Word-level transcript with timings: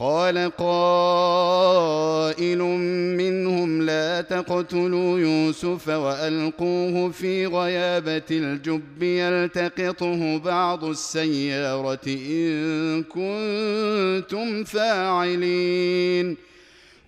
قال 0.00 0.50
قائل 0.56 1.98
منهم 3.18 3.82
لا 3.82 4.20
تقتلوا 4.20 5.18
يوسف 5.18 5.88
وألقوه 5.88 7.10
في 7.10 7.46
غيابة 7.46 8.22
الجب 8.30 9.02
يلتقطه 9.02 10.38
بعض 10.38 10.84
السيارة 10.84 12.06
إن 12.06 13.02
كنتم 13.02 14.64
فاعلين. 14.64 16.36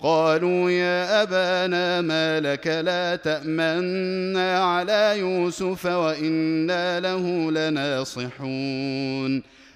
قالوا 0.01 0.71
يا 0.71 1.23
أبانا 1.23 2.01
ما 2.01 2.41
لك 2.41 2.67
لا 2.67 3.17
تأمنا 3.17 4.65
على 4.65 5.15
يوسف 5.19 5.87
وإنا 5.87 7.01
له 7.01 7.51
لناصحون. 7.51 9.43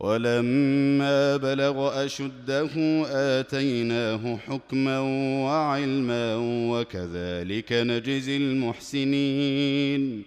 ولما 0.00 1.36
بلغ 1.36 2.04
أشده 2.04 2.70
آتيناه 3.06 4.36
حكما 4.36 4.98
وعلما 5.44 6.36
وكذلك 6.70 7.72
نجزي 7.72 8.36
المحسنين. 8.36 10.22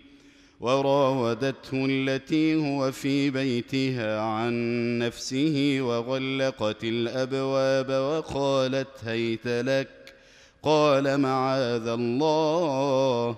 وراودته 0.60 1.86
التي 1.90 2.56
هو 2.56 2.92
في 2.92 3.30
بيتها 3.30 4.22
عن 4.22 4.54
نفسه 5.00 5.78
وغلقت 5.82 6.84
الأبواب 6.84 7.90
وقالت 7.90 9.04
هيت 9.06 9.48
لك. 9.48 10.14
قال 10.64 11.18
معاذ 11.18 11.88
الله 11.88 13.38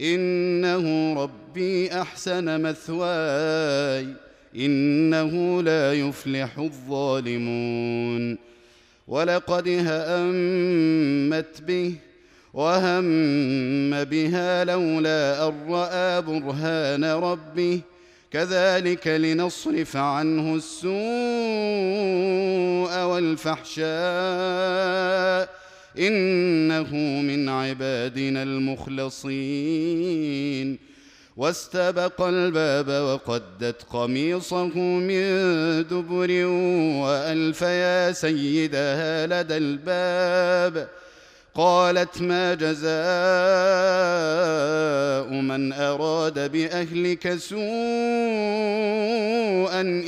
إنه 0.00 1.14
ربي 1.22 1.92
أحسن 1.92 2.62
مثواي. 2.62 4.27
إنه 4.56 5.62
لا 5.62 5.92
يفلح 5.92 6.58
الظالمون. 6.58 8.38
ولقد 9.08 9.68
هامت 9.68 11.62
به 11.66 11.94
وهم 12.54 14.04
بها 14.04 14.64
لولا 14.64 15.48
أن 15.48 15.54
رأى 15.68 16.22
برهان 16.22 17.04
ربه. 17.04 17.80
كذلك 18.30 19.06
لنصرف 19.06 19.96
عنه 19.96 20.54
السوء 20.54 20.92
والفحشاء. 23.04 23.88
إنه 25.98 26.96
من 27.22 27.48
عبادنا 27.48 28.42
المخلصين. 28.42 29.28
واستبق 31.38 32.20
الباب 32.20 32.88
وقدت 32.88 33.82
قميصه 33.90 34.78
من 34.78 35.22
دبر 35.82 36.44
وألف 37.04 37.62
يا 37.62 38.12
سيدها 38.12 39.26
لدى 39.26 39.56
الباب. 39.56 40.88
قالت 41.54 42.22
ما 42.22 42.54
جزاء 42.54 42.90
من 45.42 45.72
أراد 45.72 46.52
بأهلك 46.52 47.36
سوءا 47.36 47.60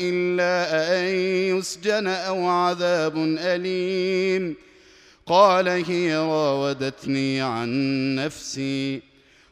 إلا 0.00 0.52
أن 0.98 1.04
يسجن 1.58 2.06
أو 2.06 2.46
عذاب 2.46 3.16
أليم. 3.38 4.56
قال 5.26 5.68
هي 5.68 6.16
راودتني 6.16 7.40
عن 7.40 7.68
نفسي. 8.14 9.09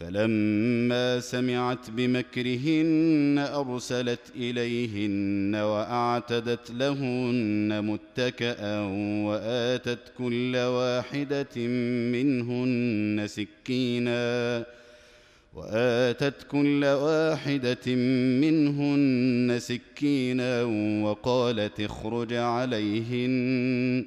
فلما 0.00 1.20
سمعت 1.20 1.90
بمكرهن 1.90 3.46
أرسلت 3.54 4.20
إليهن 4.36 5.54
وأعتدت 5.54 6.70
لهن 6.70 7.84
متكئا 7.84 8.80
وآتت 9.26 10.12
كل 10.18 10.56
واحدة 10.56 11.66
منهن 12.12 13.26
سكينا 13.26 14.64
وآتت 15.54 16.46
كل 16.50 16.84
واحدة 16.84 17.94
منهن 18.40 19.56
سكينا 19.60 20.62
وقالت 21.02 21.80
اخرج 21.80 22.32
عليهن 22.32 24.06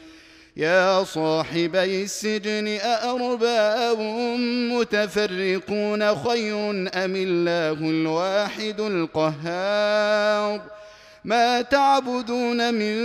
يا 0.57 1.03
صاحبي 1.03 2.03
السجن 2.03 2.67
أأرباب 2.67 3.99
متفرقون 4.71 6.15
خير 6.15 6.69
أم 6.95 7.15
الله 7.15 7.89
الواحد 7.89 8.81
القهار؟ 8.81 10.61
ما 11.25 11.61
تعبدون 11.61 12.73
من 12.73 12.95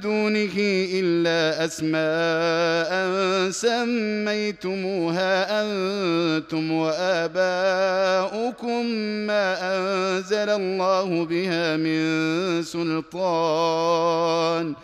دونه 0.00 0.52
إلا 0.92 1.64
أسماء 1.64 3.50
سميتموها 3.50 5.62
أنتم 5.62 6.72
وآباؤكم 6.72 8.86
ما 9.26 9.76
أنزل 9.76 10.50
الله 10.50 11.24
بها 11.24 11.76
من 11.76 12.62
سلطان. 12.62 14.74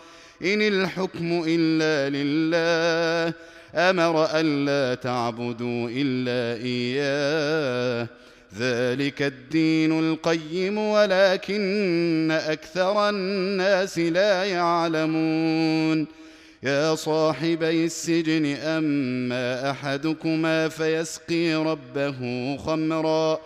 إن 0.41 0.61
الحكم 0.61 1.43
إلا 1.47 2.17
لله. 2.17 3.33
أمر 3.75 4.25
الا 4.25 4.95
تعبدوا 4.95 5.89
إلا 5.91 6.63
إياه. 6.63 8.07
ذلك 8.59 9.21
الدين 9.21 9.99
القيم 9.99 10.77
ولكن 10.77 12.31
أكثر 12.31 13.09
الناس 13.09 13.99
لا 13.99 14.43
يعلمون. 14.43 16.07
يا 16.63 16.95
صاحبي 16.95 17.85
السجن 17.85 18.55
أما 18.55 19.71
أحدكما 19.71 20.69
فيسقي 20.69 21.55
ربه 21.55 22.57
خمرا 22.57 23.39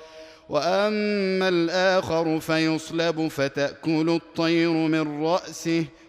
وأما 0.49 1.49
الآخر 1.49 2.39
فيصلب 2.39 3.27
فتأكل 3.27 4.19
الطير 4.21 4.71
من 4.71 5.23
رأسه. 5.23 5.85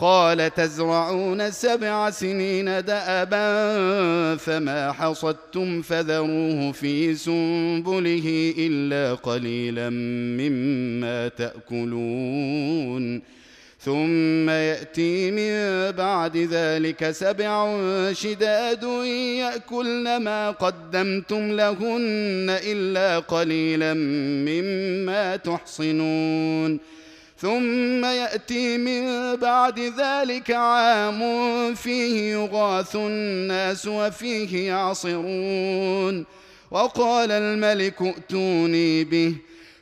قال 0.00 0.54
تزرعون 0.54 1.50
سبع 1.50 2.10
سنين 2.10 2.64
دأبا 2.64 4.36
فما 4.36 4.92
حصدتم 4.92 5.82
فذروه 5.82 6.72
في 6.72 7.14
سنبله 7.14 8.54
إلا 8.58 9.14
قليلا 9.14 9.90
مما 10.38 11.28
تأكلون. 11.28 13.22
ثم 13.80 14.50
يأتي 14.50 15.30
من 15.30 15.90
بعد 15.96 16.36
ذلك 16.36 17.10
سبع 17.10 17.76
شداد 18.12 18.82
يأكلن 19.38 20.16
ما 20.16 20.50
قدمتم 20.50 21.52
لهن 21.52 22.46
إلا 22.50 23.18
قليلا 23.18 23.94
مما 24.48 25.36
تحصنون. 25.36 26.97
ثم 27.40 28.04
يأتي 28.04 28.78
من 28.78 29.36
بعد 29.36 29.80
ذلك 29.80 30.50
عام 30.50 31.20
فيه 31.74 32.32
يغاث 32.32 32.96
الناس 32.96 33.86
وفيه 33.86 34.68
يعصرون. 34.68 36.24
وقال 36.70 37.30
الملك 37.30 38.02
ائتوني 38.02 39.04
به. 39.04 39.34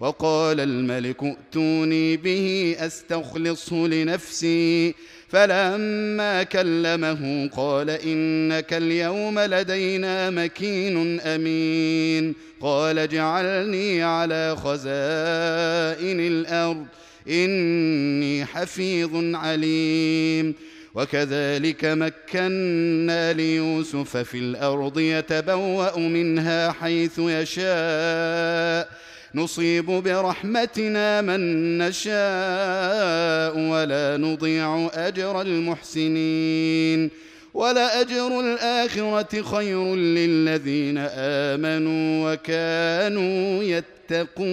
وقال 0.00 0.60
الملك 0.60 1.22
ائتوني 1.22 2.16
به 2.16 2.76
أستخلصه 2.78 3.76
لنفسي. 3.76 4.94
فلما 5.28 6.42
كلمه 6.42 7.50
قال 7.56 7.90
إنك 7.90 8.74
اليوم 8.74 9.40
لدينا 9.40 10.30
مكين 10.30 11.20
أمين. 11.20 12.34
قال 12.60 12.98
اجعلني 12.98 14.02
على 14.02 14.56
خزائن 14.56 16.20
الأرض 16.20 16.86
إني 17.28 18.44
حفيظ 18.44 19.34
عليم. 19.34 20.54
وكذلك 20.94 21.84
مكنا 21.84 23.32
ليوسف 23.32 24.16
في 24.16 24.38
الأرض 24.38 24.98
يتبوأ 24.98 25.98
منها 25.98 26.72
حيث 26.72 27.18
يشاء. 27.18 28.88
نصيب 29.36 29.86
برحمتنا 29.86 31.20
من 31.20 31.40
نشاء 31.78 33.58
ولا 33.58 34.16
نضيع 34.16 34.90
أجر 34.94 35.40
المحسنين 35.40 37.10
ولأجر 37.54 38.40
الآخرة 38.40 39.42
خير 39.42 39.94
للذين 39.94 40.98
آمنوا 40.98 42.32
وكانوا 42.32 43.62
يتقون. 43.62 44.46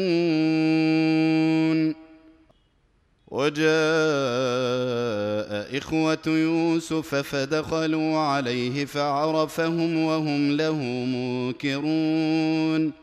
وجاء 3.27 3.67
إخوة 5.77 6.27
يوسف 6.27 7.15
فدخلوا 7.15 8.17
عليه 8.17 8.85
فعرفهم 8.85 10.03
وهم 10.03 10.51
له 10.57 10.75
منكرون. 11.15 13.02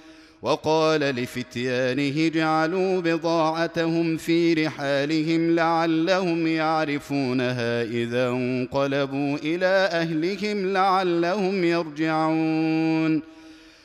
وقال 0.41 1.01
لفتيانه 1.01 2.27
اجعلوا 2.27 3.01
بضاعتهم 3.01 4.17
في 4.17 4.53
رحالهم 4.53 5.55
لعلهم 5.55 6.47
يعرفونها 6.47 7.83
إذا 7.83 8.29
انقلبوا 8.29 9.37
إلى 9.37 9.89
أهلهم 9.91 10.73
لعلهم 10.73 11.63
يرجعون. 11.63 13.21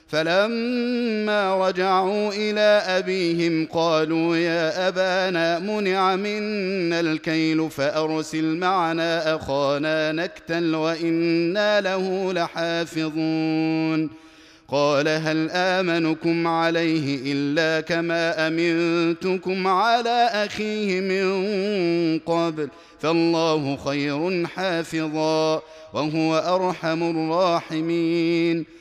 فلما 0.09 1.69
رجعوا 1.69 2.33
إلى 2.33 2.83
أبيهم 2.99 3.67
قالوا 3.67 4.37
يا 4.37 4.89
أبانا 4.89 5.59
منع 5.59 6.17
منا 6.17 7.01
الكيل 7.01 7.71
فأرسل 7.71 8.57
معنا 8.57 9.35
أخانا 9.35 10.13
نكتل 10.13 10.75
وإنا 10.75 11.81
له 11.81 12.33
لحافظون. 12.33 14.26
قال 14.69 15.09
هل 15.09 15.51
آمنكم 15.51 16.47
عليه 16.47 17.33
إلا 17.33 17.81
كما 17.81 18.49
أمنتكم 18.49 19.67
على 19.67 20.31
أخيه 20.33 21.01
من 21.01 22.19
قبل 22.19 22.69
فالله 23.01 23.77
خير 23.77 24.47
حافظا 24.47 25.63
وهو 25.93 26.39
أرحم 26.39 27.03
الراحمين. 27.03 28.77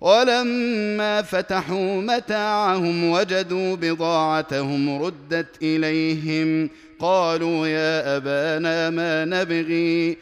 ولما 0.00 1.22
فتحوا 1.22 2.00
متاعهم 2.00 3.10
وجدوا 3.10 3.76
بضاعتهم 3.76 5.02
ردت 5.02 5.62
إليهم 5.62 6.70
قالوا 6.98 7.66
يا 7.66 8.16
أبانا 8.16 8.90
ما 8.90 9.24
نبغي 9.24 10.16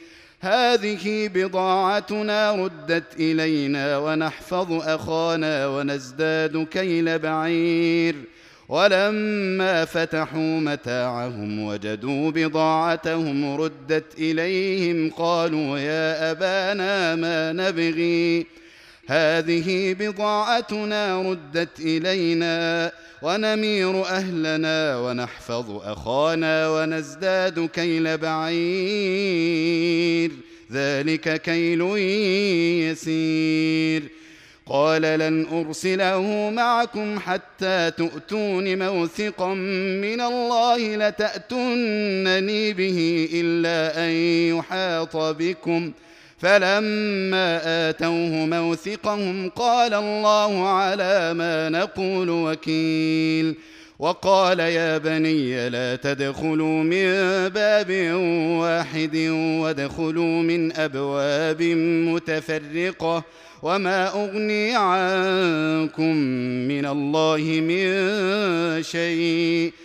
هذه 0.45 1.31
بضاعتنا 1.35 2.53
ردت 2.53 3.15
إلينا 3.19 3.99
ونحفظ 3.99 4.73
أخانا 4.73 5.67
ونزداد 5.67 6.67
كيل 6.71 7.19
بعير. 7.19 8.15
ولما 8.69 9.85
فتحوا 9.85 10.61
متاعهم 10.61 11.65
وجدوا 11.65 12.31
بضاعتهم 12.31 13.61
ردت 13.61 14.19
إليهم 14.19 15.11
قالوا 15.11 15.79
يا 15.79 16.31
أبانا 16.31 17.15
ما 17.15 17.53
نبغي. 17.53 18.47
هذه 19.07 19.97
بضاعتنا 20.01 21.23
ردت 21.23 21.81
إلينا 21.81 22.93
ونمير 23.25 24.07
أهلنا 24.07 24.99
ونحفظ 24.99 25.71
أخانا 25.71 26.69
ونزداد 26.69 27.67
كيل 27.67 28.19
بعير. 28.19 28.61
ذلك 30.73 31.43
كيل 31.43 31.81
يسير. 32.91 34.03
قال 34.67 35.03
لن 35.03 35.47
أرسله 35.53 36.51
معكم 36.51 37.19
حتى 37.19 37.91
تؤتون 37.91 38.79
موثقا 38.79 39.55
من 40.05 40.21
الله 40.21 40.97
لتأتونني 40.97 42.73
به 42.73 43.29
إلا 43.33 44.05
أن 44.05 44.11
يحاط 44.59 45.17
بكم 45.17 45.93
ۖ. 46.01 46.04
فلما 46.45 47.61
آتوه 47.89 48.47
موثقهم 48.47 49.49
قال 49.49 49.95
الله 49.95 50.69
على 50.69 51.35
ما 51.35 51.69
نقول 51.69 52.31
وكيل 52.31 53.55
وقال 53.99 54.61
يا 54.61 54.99
بني 54.99 55.69
لا 55.69 55.97
تدخلوا 55.97 56.83
من 56.83 57.05
باب 57.49 57.91
واحد 58.61 59.17
وادخلوا 59.61 60.43
من 60.43 60.77
أبواب 60.77 61.63
متفرقة 62.13 63.25
وما 63.63 64.09
أغني 64.09 64.77
عنكم 64.77 66.17
من 66.69 66.87
الله 66.87 67.41
من 67.41 68.83
شيء 68.83 69.73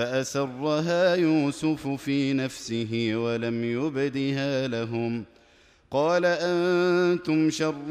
فأسرها 0.00 1.14
يوسف 1.14 1.88
في 1.88 2.32
نفسه 2.32 3.12
ولم 3.14 3.64
يبدها 3.64 4.68
لهم. 4.68 5.24
قال 5.90 6.24
أنتم 6.24 7.50
شر 7.50 7.88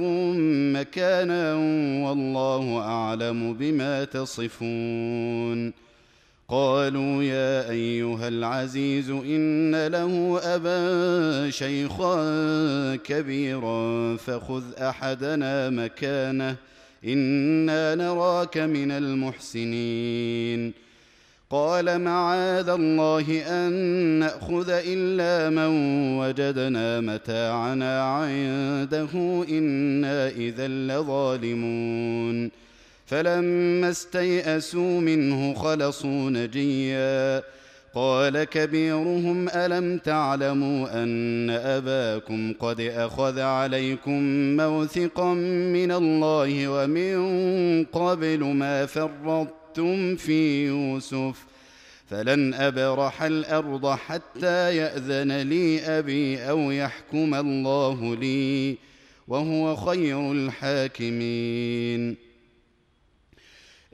مكانا 0.73 1.53
والله 2.05 2.79
أعلم 2.79 3.53
بما 3.53 4.03
تصفون. 4.03 5.73
قالوا 6.47 7.23
يا 7.23 7.69
أيها 7.69 8.27
العزيز 8.27 9.09
إن 9.09 9.87
له 9.87 10.39
أبا 10.43 11.49
شيخا 11.49 12.15
كبيرا 12.95 14.15
فخذ 14.17 14.63
أحدنا 14.77 15.69
مكانه 15.69 16.55
إنا 17.05 17.95
نراك 17.95 18.57
من 18.57 18.91
المحسنين. 18.91 20.88
قال 21.51 22.01
معاذ 22.01 22.69
الله 22.69 23.43
أن 23.47 23.73
نأخذ 24.19 24.69
إلا 24.69 25.49
من 25.49 25.71
وجدنا 26.17 27.01
متاعنا 27.01 28.03
عنده 28.03 29.43
إنا 29.49 30.27
إذا 30.27 30.67
لظالمون. 30.67 32.51
فلما 33.05 33.89
استيئسوا 33.89 35.01
منه 35.01 35.53
خلصوا 35.53 36.29
نجيا. 36.29 37.43
قال 37.95 38.43
كبيرهم 38.43 39.49
ألم 39.49 39.97
تعلموا 39.97 41.03
أن 41.03 41.49
أباكم 41.49 42.53
قد 42.59 42.81
أخذ 42.81 43.39
عليكم 43.39 44.21
موثقا 44.57 45.33
من 45.73 45.91
الله 45.91 46.67
ومن 46.67 47.85
قبل 47.85 48.43
ما 48.43 48.85
فرطتم 48.85 49.58
أَخَذْتُمْ 49.69 50.15
فِي 50.15 50.65
يُوسُفَ 50.65 51.45
فلن 52.09 52.53
أبرح 52.53 53.23
الأرض 53.23 53.85
حتى 53.95 54.75
يأذن 54.75 55.41
لي 55.41 55.79
أبي 55.79 56.49
أو 56.49 56.71
يحكم 56.71 57.35
الله 57.35 58.15
لي 58.15 58.77
وهو 59.27 59.75
خير 59.75 60.31
الحاكمين. 60.31 62.17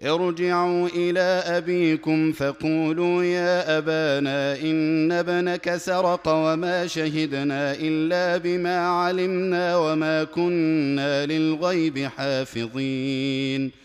ارجعوا 0.04 0.88
إلى 0.88 1.44
أبيكم 1.58 2.32
فقولوا 2.32 3.24
يا 3.24 3.78
أبانا 3.78 4.60
إن 4.62 5.12
ابنك 5.12 5.78
سرق 5.78 6.28
وما 6.28 6.88
شهدنا 6.88 7.74
إلا 7.80 8.38
بما 8.38 8.78
علمنا 8.78 9.78
وما 9.78 10.24
كنا 10.24 11.26
للغيب 11.26 12.00
حافظين. 12.00 13.85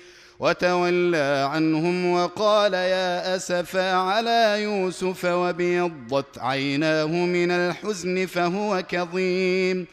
وتولى 0.41 1.49
عنهم 1.53 2.11
وقال 2.11 2.73
يا 2.73 3.35
اسفا 3.35 3.93
على 3.93 4.57
يوسف 4.63 5.25
وابيضت 5.25 6.37
عيناه 6.39 7.05
من 7.05 7.51
الحزن 7.51 8.25
فهو 8.25 8.83
كظيم. 8.89 9.87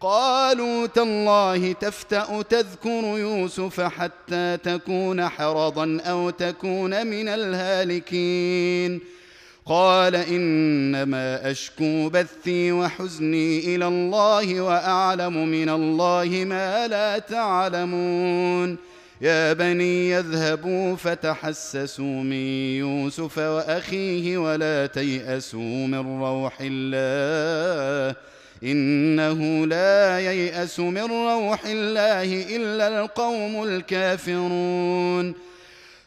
قالوا 0.00 0.86
تالله 0.86 1.72
تفتأ 1.72 2.42
تذكر 2.42 3.02
يوسف 3.18 3.80
حتى 3.80 4.56
تكون 4.64 5.28
حرضا 5.28 5.98
أو 6.04 6.30
تكون 6.30 7.06
من 7.06 7.28
الهالكين. 7.28 9.00
قال 9.66 10.16
إنما 10.16 11.50
أشكو 11.50 12.08
بثي 12.08 12.72
وحزني 12.72 13.74
إلى 13.74 13.86
الله 13.86 14.60
وأعلم 14.60 15.48
من 15.48 15.68
الله 15.68 16.44
ما 16.46 16.86
لا 16.86 17.18
تعلمون. 17.18 18.89
يا 19.20 19.52
بني 19.52 20.10
يذهبوا 20.10 20.96
فتحسسوا 20.96 22.22
من 22.22 22.32
يوسف 22.76 23.38
وأخيه 23.38 24.38
ولا 24.38 24.86
تيأسوا 24.86 25.86
من 25.86 26.20
روح 26.22 26.58
الله 26.60 28.16
إنه 28.64 29.66
لا 29.66 30.20
ييأس 30.20 30.80
من 30.80 31.02
روح 31.02 31.66
الله 31.66 32.56
إلا 32.56 33.00
القوم 33.00 33.62
الكافرون 33.62 35.49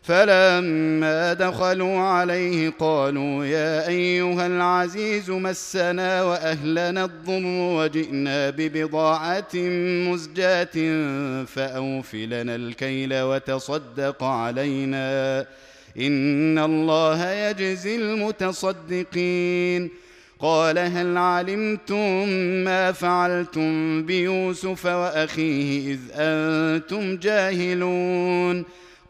فلما 0.04 1.34
دخلوا 1.34 2.00
عليه 2.00 2.74
قالوا 2.80 3.46
يا 3.46 3.88
أيها 3.88 4.48
العزيز 4.48 5.32
مسنا 5.32 6.24
وأهلنا 6.24 7.06
الضر 7.06 7.46
وجئنا 7.46 8.50
ببضاعة 8.50 9.56
مزجاة 10.10 10.76
فاوف 11.46 12.16
لنا 12.16 12.56
الكيل 12.56 13.22
وتصدق 13.22 14.24
علينا. 14.24 15.40
إن 15.98 16.60
الله 16.60 17.32
يجزي 17.32 17.96
المتصدقين. 17.96 19.90
قال 20.40 20.80
هل 20.80 21.18
علمتم 21.18 22.28
ما 22.64 22.92
فعلتم 22.92 24.04
بيوسف 24.06 24.86
وأخيه 24.86 25.94
إذ 25.94 26.00
أنتم 26.14 27.18
جاهلون؟ 27.18 28.83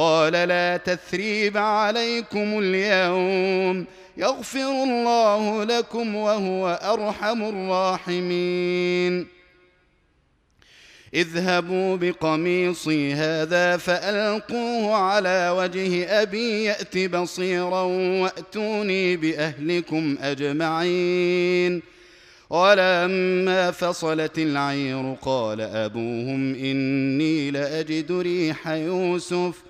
قال 0.00 0.32
لا 0.32 0.76
تثريب 0.76 1.56
عليكم 1.56 2.58
اليوم. 2.58 3.86
يغفر 4.16 4.84
الله 4.84 5.64
لكم 5.64 6.14
وهو 6.14 6.78
أرحم 6.82 7.42
الراحمين. 7.42 9.26
اذهبوا 11.14 11.96
بقميصي 11.96 13.12
هذا 13.12 13.76
فألقوه 13.76 14.94
على 14.94 15.54
وجه 15.58 16.22
أبي 16.22 16.64
يأت 16.64 16.98
بصيرا 16.98 17.82
وأتوني 18.22 19.16
بأهلكم 19.16 20.18
أجمعين. 20.22 21.82
ولما 22.50 23.70
فصلت 23.70 24.38
العير 24.38 25.14
قال 25.22 25.60
أبوهم 25.60 26.54
إني 26.54 27.50
لأجد 27.50 28.12
ريح 28.12 28.68
يوسف. 28.68 29.69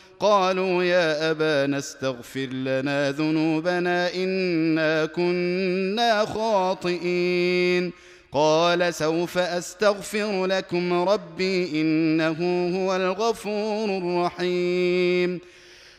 قالوا 0.21 0.83
يا 0.83 1.31
أبانا 1.31 1.77
استغفر 1.77 2.45
لنا 2.45 3.11
ذنوبنا 3.11 4.13
إنا 4.15 5.05
كنا 5.05 6.25
خاطئين. 6.25 7.93
قال 8.33 8.93
سوف 8.93 9.37
أستغفر 9.37 10.45
لكم 10.45 11.09
ربي 11.09 11.81
إنه 11.81 12.69
هو 12.77 12.95
الغفور 12.95 13.97
الرحيم. 13.97 15.39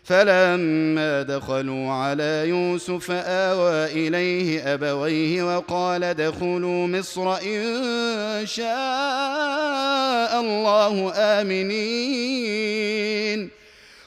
فلما 0.04 1.22
دخلوا 1.22 1.90
على 1.90 2.44
يوسف 2.48 3.10
آوى 3.10 3.84
إليه 3.84 4.74
أبويه 4.74 5.56
وقال 5.56 6.04
ادخلوا 6.04 6.86
مصر 6.86 7.36
إن 7.36 8.46
شاء 8.46 10.40
الله 10.40 11.12
آمنين. 11.16 12.82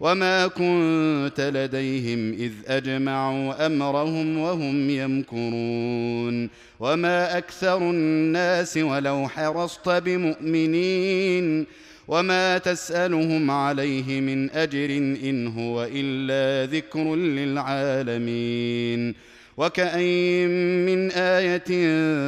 وما 0.00 0.46
كنت 0.46 1.40
لديهم 1.40 2.32
اذ 2.32 2.52
اجمعوا 2.66 3.66
امرهم 3.66 4.38
وهم 4.38 4.90
يمكرون 4.90 6.50
وما 6.80 7.38
أكثر 7.38 7.78
الناس 7.78 8.76
ولو 8.76 9.28
حرصت 9.28 9.88
بمؤمنين 9.88 11.66
وما 12.08 12.58
تسالهم 12.58 13.50
عليه 13.50 14.20
من 14.20 14.50
اجر 14.50 14.90
ان 14.96 15.46
هو 15.46 15.88
الا 15.92 16.72
ذكر 16.72 17.14
للعالمين 17.16 19.14
وكاين 19.56 20.50
من 20.86 21.10
إيه 21.10 21.58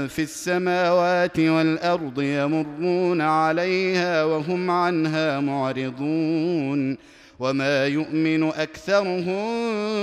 في 0.06 0.22
السماوات 0.22 1.38
والارض 1.38 2.22
يمرون 2.22 3.20
عليها 3.20 4.24
وهم 4.24 4.70
عنها 4.70 5.40
معرضون 5.40 6.96
وما 7.38 7.86
يؤمن 7.86 8.42
اكثرهم 8.42 9.22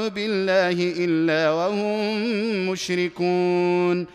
بالله 0.10 0.93
الا 1.06 1.52
وهم 1.52 2.69
مشركون 2.69 4.08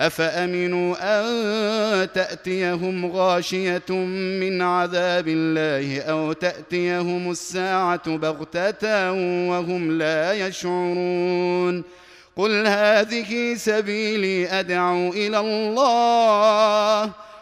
افامنوا 0.00 0.96
ان 1.02 2.12
تاتيهم 2.12 3.06
غاشيه 3.06 3.90
من 4.40 4.62
عذاب 4.62 5.28
الله 5.28 6.00
أو 6.00 6.32
تاتيهم 6.32 7.30
الساعة 7.30 8.16
بغته 8.16 9.12
وهم 9.50 9.98
لا 9.98 10.32
يشعرون 10.32 11.84
قل 12.36 12.66
هذه 12.66 13.54
سبيلي 13.54 14.48
ادعو 14.48 15.12
إلى 15.12 15.38
الله 15.40 17.12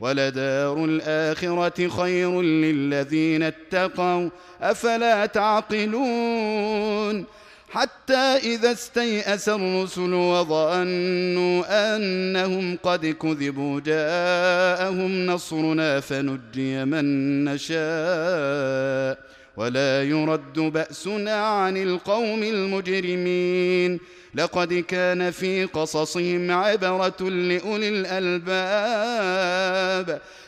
ولدار 0.00 0.84
الاخره 0.84 1.88
خير 1.88 2.42
للذين 2.42 3.42
اتقوا 3.42 4.28
أفلا 4.62 5.26
تعقلون؟ 5.26 7.24
حتى 7.70 8.14
إذا 8.14 8.72
استيأس 8.72 9.48
الرسل 9.48 10.14
وظنوا 10.14 11.96
أنهم 11.96 12.78
قد 12.82 13.06
كذبوا 13.06 13.80
جاءهم 13.80 15.26
نصرنا 15.26 16.00
فنجي 16.00 16.84
من 16.84 17.44
نشاء. 17.44 19.18
ولا 19.56 20.02
يرد 20.02 20.58
بأسنا 20.58 21.46
عن 21.46 21.76
القوم 21.76 22.42
المجرمين. 22.42 24.00
لقد 24.34 24.74
كان 24.74 25.30
في 25.30 25.64
قصصهم 25.64 26.50
عبرة 26.50 27.30
لأولي 27.30 27.88
الألباب. 27.88 29.60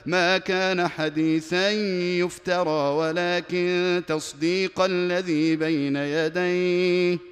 ما 0.07 0.39
كان 0.39 0.89
حديثا 0.89 1.71
يفترى 2.21 2.95
ولكن 2.95 4.03
تصديق 4.09 4.81
الذي 4.81 5.57
بين 5.57 5.97
يديه 5.97 7.32